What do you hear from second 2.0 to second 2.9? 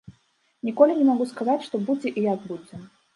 і як будзе.